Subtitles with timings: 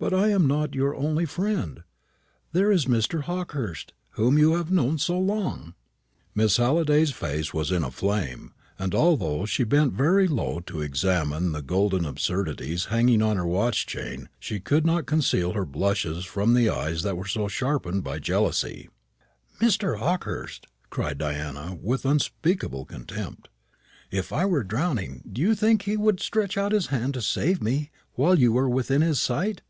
[0.00, 1.82] But I am not your only friend.
[2.52, 3.22] There is Mr.
[3.22, 5.74] Hawkehurst, whom you have known so long."
[6.36, 11.50] Miss Halliday's face was in a flame; and although she bent very low to examine
[11.50, 16.54] the golden absurdities hanging on her watch chain, she could not conceal her blushes from
[16.54, 18.88] the eyes that were so sharpened by jealousy.
[19.60, 19.98] "Mr.
[19.98, 23.48] Hawkehurst!" cried Diana, with unspeakable contempt.
[24.12, 27.60] "If I were drowning, do you think he would stretch out his hand to save
[27.60, 29.60] me while you were within his sight?